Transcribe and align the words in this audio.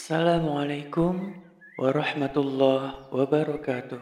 Assalamualaikum 0.00 1.36
warahmatullahi 1.76 3.12
wabarakatuh. 3.12 4.00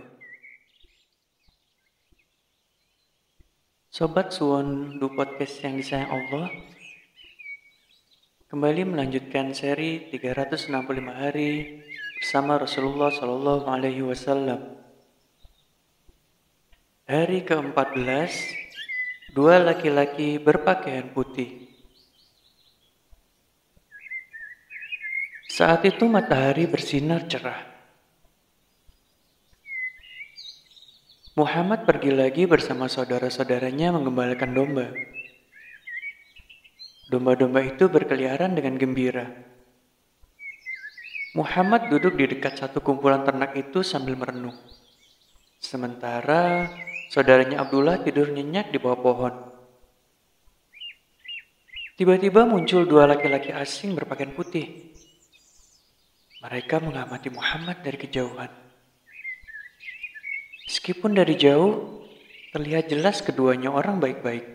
Sobat 3.90 4.30
Suwon 4.30 5.02
du 5.02 5.10
podcast 5.10 5.58
yang 5.66 5.74
disayang 5.74 6.06
Allah, 6.06 6.54
kembali 8.46 8.94
melanjutkan 8.94 9.50
seri 9.50 10.06
365 10.14 10.70
hari 11.10 11.82
bersama 12.22 12.62
Rasulullah 12.62 13.10
Shallallahu 13.10 13.66
Alaihi 13.66 14.06
Wasallam. 14.06 14.78
Hari 17.10 17.42
ke-14, 17.42 18.32
dua 19.34 19.66
laki-laki 19.66 20.38
berpakaian 20.38 21.10
putih. 21.10 21.67
Saat 25.58 25.82
itu 25.90 26.06
matahari 26.06 26.70
bersinar 26.70 27.26
cerah. 27.26 27.58
Muhammad 31.34 31.82
pergi 31.82 32.14
lagi 32.14 32.46
bersama 32.46 32.86
saudara-saudaranya 32.86 33.90
mengembalakan 33.90 34.54
domba. 34.54 34.86
Domba-domba 37.10 37.66
itu 37.66 37.90
berkeliaran 37.90 38.54
dengan 38.54 38.78
gembira. 38.78 39.26
Muhammad 41.34 41.90
duduk 41.90 42.14
di 42.14 42.38
dekat 42.38 42.54
satu 42.54 42.78
kumpulan 42.78 43.26
ternak 43.26 43.58
itu 43.58 43.82
sambil 43.82 44.14
merenung. 44.14 44.54
Sementara 45.58 46.70
saudaranya 47.10 47.66
Abdullah 47.66 47.98
tidur 48.06 48.30
nyenyak 48.30 48.70
di 48.70 48.78
bawah 48.78 49.00
pohon. 49.02 49.34
Tiba-tiba 51.98 52.46
muncul 52.46 52.86
dua 52.86 53.10
laki-laki 53.10 53.50
asing 53.50 53.98
berpakaian 53.98 54.30
putih. 54.38 54.94
Mereka 56.38 56.78
mengamati 56.78 57.34
Muhammad 57.34 57.82
dari 57.82 57.98
kejauhan. 57.98 58.46
Meskipun 60.70 61.18
dari 61.18 61.34
jauh, 61.34 62.06
terlihat 62.54 62.86
jelas 62.86 63.18
keduanya 63.26 63.74
orang 63.74 63.98
baik-baik. 63.98 64.46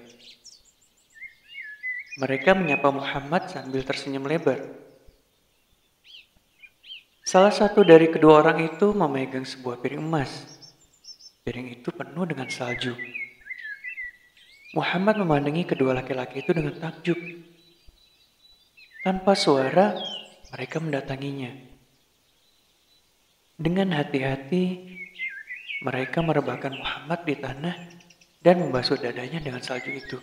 Mereka 2.24 2.56
menyapa 2.56 2.88
Muhammad 2.88 3.52
sambil 3.52 3.84
tersenyum 3.84 4.24
lebar. 4.24 4.64
Salah 7.28 7.52
satu 7.52 7.84
dari 7.84 8.08
kedua 8.08 8.46
orang 8.46 8.64
itu 8.64 8.96
memegang 8.96 9.44
sebuah 9.44 9.82
piring 9.84 10.00
emas. 10.00 10.32
Piring 11.44 11.82
itu 11.82 11.92
penuh 11.92 12.24
dengan 12.24 12.48
salju. 12.48 12.96
Muhammad 14.72 15.20
memandangi 15.20 15.68
kedua 15.68 15.92
laki-laki 16.00 16.48
itu 16.48 16.56
dengan 16.56 16.80
takjub. 16.80 17.20
Tanpa 19.04 19.36
suara, 19.36 20.00
mereka 20.56 20.80
mendatanginya. 20.80 21.73
Dengan 23.54 23.94
hati-hati, 23.94 24.82
mereka 25.86 26.26
merebahkan 26.26 26.74
Muhammad 26.74 27.22
di 27.22 27.36
tanah 27.38 27.76
dan 28.42 28.60
membasuh 28.60 28.98
dadanya 28.98 29.38
dengan 29.38 29.62
salju 29.62 29.94
itu. 29.94 30.18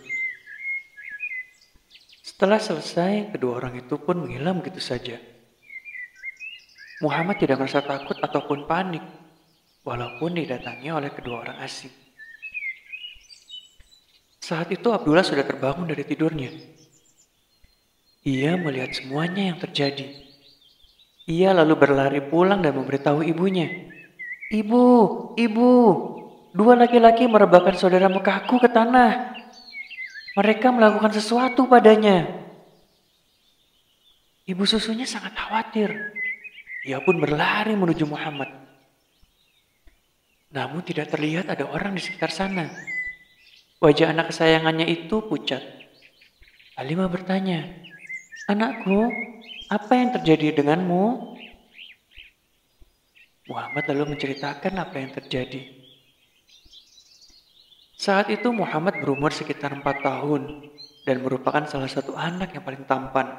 Setelah 2.21 2.59
selesai, 2.59 3.31
kedua 3.31 3.63
orang 3.63 3.79
itu 3.79 3.95
pun 4.01 4.25
menghilang 4.25 4.59
begitu 4.59 4.81
saja. 4.83 5.15
Muhammad 6.99 7.39
tidak 7.39 7.61
merasa 7.61 7.79
takut 7.81 8.19
ataupun 8.19 8.67
panik, 8.67 9.01
walaupun 9.87 10.37
didatangi 10.37 10.91
oleh 10.91 11.09
kedua 11.15 11.47
orang 11.47 11.57
asing. 11.63 11.93
Saat 14.41 14.73
itu 14.73 14.91
Abdullah 14.91 15.23
sudah 15.23 15.45
terbangun 15.47 15.87
dari 15.87 16.03
tidurnya. 16.03 16.51
Ia 18.27 18.59
melihat 18.59 18.93
semuanya 18.93 19.53
yang 19.53 19.57
terjadi. 19.57 20.30
Ia 21.29 21.53
lalu 21.53 21.73
berlari 21.77 22.21
pulang 22.21 22.65
dan 22.65 22.73
memberitahu 22.73 23.21
ibunya. 23.21 23.69
Ibu, 24.51 24.85
ibu, 25.37 25.69
dua 26.51 26.73
laki-laki 26.75 27.29
merebahkan 27.29 27.77
saudara 27.77 28.09
Mekahku 28.09 28.57
ke 28.57 28.67
tanah. 28.67 29.37
Mereka 30.35 30.71
melakukan 30.73 31.13
sesuatu 31.13 31.67
padanya. 31.67 32.27
Ibu 34.47 34.63
susunya 34.65 35.05
sangat 35.05 35.37
khawatir. 35.37 35.93
Ia 36.83 36.97
pun 37.05 37.21
berlari 37.21 37.77
menuju 37.77 38.09
Muhammad. 38.09 38.49
Namun 40.51 40.83
tidak 40.83 41.13
terlihat 41.13 41.47
ada 41.47 41.69
orang 41.69 41.95
di 41.95 42.01
sekitar 42.03 42.33
sana. 42.33 42.67
Wajah 43.79 44.11
anak 44.11 44.33
kesayangannya 44.33 44.89
itu 44.89 45.23
pucat. 45.23 45.63
Alimah 46.75 47.07
bertanya, 47.07 47.71
Anakku, 48.49 49.07
apa 49.71 49.93
yang 49.95 50.11
terjadi 50.11 50.59
denganmu? 50.59 51.31
Muhammad 53.47 53.83
lalu 53.87 54.15
menceritakan 54.15 54.73
apa 54.75 54.95
yang 54.99 55.15
terjadi. 55.15 55.79
Saat 57.95 58.27
itu 58.27 58.51
Muhammad 58.51 58.99
berumur 58.99 59.31
sekitar 59.31 59.71
empat 59.71 60.03
tahun 60.03 60.67
dan 61.07 61.23
merupakan 61.23 61.63
salah 61.71 61.87
satu 61.87 62.11
anak 62.19 62.51
yang 62.51 62.67
paling 62.67 62.83
tampan. 62.83 63.31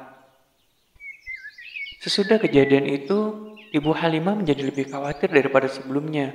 Sesudah 2.01 2.41
kejadian 2.41 2.89
itu, 2.89 3.53
Ibu 3.69 3.93
Halimah 3.93 4.33
menjadi 4.33 4.65
lebih 4.65 4.89
khawatir 4.89 5.29
daripada 5.29 5.69
sebelumnya 5.69 6.33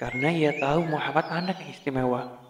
karena 0.00 0.32
ia 0.32 0.56
tahu 0.56 0.88
Muhammad 0.88 1.28
anak 1.28 1.60
yang 1.60 1.70
istimewa. 1.76 2.40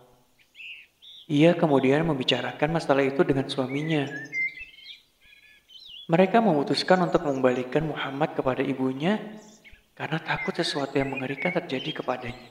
Ia 1.26 1.58
kemudian 1.58 2.06
membicarakan 2.06 2.78
masalah 2.78 3.02
itu 3.02 3.26
dengan 3.26 3.50
suaminya 3.50 4.06
mereka 6.06 6.38
memutuskan 6.38 7.02
untuk 7.02 7.26
mengembalikan 7.26 7.82
Muhammad 7.82 8.38
kepada 8.38 8.62
ibunya 8.62 9.18
karena 9.98 10.22
takut 10.22 10.54
sesuatu 10.54 10.94
yang 10.94 11.10
mengerikan 11.10 11.50
terjadi 11.50 11.98
kepadanya. 11.98 12.46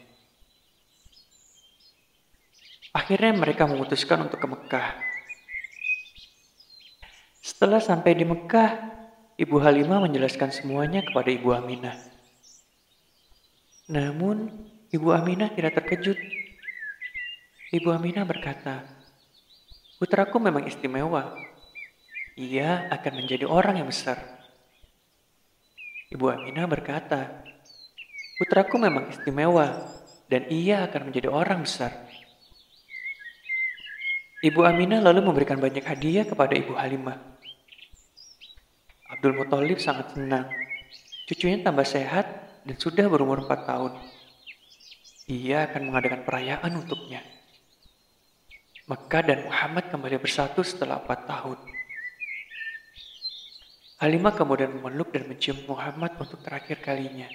Akhirnya 2.92 3.32
mereka 3.36 3.64
memutuskan 3.68 4.28
untuk 4.28 4.44
ke 4.44 4.48
Mekah. 4.48 4.88
Setelah 7.40 7.80
sampai 7.80 8.12
di 8.16 8.28
Mekah, 8.28 8.72
Ibu 9.36 9.56
Halimah 9.60 10.04
menjelaskan 10.04 10.52
semuanya 10.52 11.04
kepada 11.04 11.28
Ibu 11.32 11.50
Aminah. 11.56 11.96
Namun, 13.92 14.52
Ibu 14.92 15.12
Aminah 15.12 15.52
tidak 15.52 15.80
terkejut. 15.80 16.16
Ibu 17.76 17.88
Aminah 17.92 18.24
berkata, 18.24 18.88
"Putraku 20.00 20.40
memang 20.40 20.64
istimewa 20.64 21.36
ia 22.36 22.92
akan 22.92 23.24
menjadi 23.24 23.48
orang 23.48 23.80
yang 23.80 23.88
besar. 23.88 24.20
Ibu 26.12 26.28
Aminah 26.28 26.68
berkata, 26.68 27.44
putraku 28.36 28.76
memang 28.76 29.08
istimewa 29.08 29.88
dan 30.28 30.44
ia 30.52 30.84
akan 30.84 31.12
menjadi 31.12 31.32
orang 31.32 31.64
besar. 31.64 31.96
Ibu 34.44 34.62
Aminah 34.68 35.00
lalu 35.00 35.24
memberikan 35.26 35.58
banyak 35.58 35.82
hadiah 35.82 36.28
kepada 36.28 36.54
Ibu 36.54 36.76
Halimah. 36.76 37.18
Abdul 39.16 39.34
Muthalib 39.40 39.80
sangat 39.80 40.12
senang. 40.12 40.52
Cucunya 41.26 41.64
tambah 41.64 41.88
sehat 41.88 42.28
dan 42.68 42.76
sudah 42.78 43.08
berumur 43.08 43.48
4 43.48 43.64
tahun. 43.64 43.96
Ia 45.32 45.72
akan 45.72 45.90
mengadakan 45.90 46.22
perayaan 46.28 46.84
untuknya. 46.84 47.24
Mekah 48.86 49.24
dan 49.26 49.40
Muhammad 49.50 49.90
kembali 49.90 50.22
bersatu 50.22 50.62
setelah 50.62 51.02
4 51.02 51.26
tahun. 51.26 51.75
Halimah 53.96 54.36
kemudian 54.36 54.76
memeluk 54.76 55.16
dan 55.16 55.24
mencium 55.32 55.56
Muhammad 55.72 56.20
untuk 56.20 56.44
terakhir 56.44 56.84
kalinya. 56.84 57.32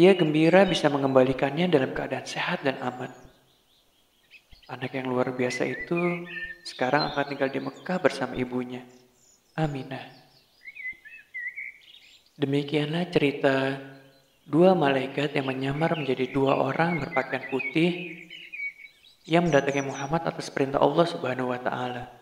Ia 0.00 0.16
gembira 0.16 0.64
bisa 0.64 0.88
mengembalikannya 0.88 1.68
dalam 1.68 1.92
keadaan 1.92 2.24
sehat 2.24 2.64
dan 2.64 2.80
aman. 2.80 3.12
Anak 4.68 4.96
yang 4.96 5.12
luar 5.12 5.36
biasa 5.36 5.68
itu 5.68 6.24
sekarang 6.64 7.12
akan 7.12 7.24
tinggal 7.28 7.50
di 7.52 7.60
Mekah 7.60 7.98
bersama 8.00 8.36
ibunya, 8.36 8.84
Aminah. 9.56 10.04
Demikianlah 12.38 13.10
cerita 13.10 13.80
dua 14.48 14.72
malaikat 14.72 15.36
yang 15.36 15.50
menyamar 15.50 15.98
menjadi 15.98 16.32
dua 16.32 16.56
orang 16.56 17.02
berpakaian 17.02 17.50
putih 17.52 18.24
yang 19.28 19.50
mendatangi 19.50 19.84
Muhammad 19.84 20.24
atas 20.24 20.48
perintah 20.48 20.80
Allah 20.80 21.04
Subhanahu 21.04 21.52
wa 21.52 21.60
taala. 21.60 22.17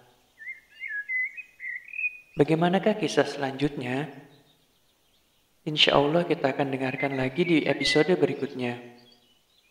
Bagaimanakah 2.36 3.00
kisah 3.00 3.24
selanjutnya? 3.24 4.12
Insya 5.64 5.96
Allah 5.96 6.28
kita 6.28 6.52
akan 6.52 6.68
dengarkan 6.68 7.16
lagi 7.16 7.48
di 7.48 7.58
episode 7.64 8.12
berikutnya. 8.12 8.76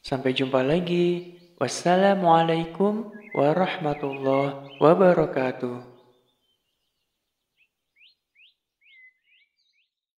Sampai 0.01 0.33
jumpa 0.33 0.65
lagi. 0.65 1.37
Wassalamualaikum 1.61 3.13
warahmatullahi 3.37 4.81
wabarakatuh. 4.81 5.94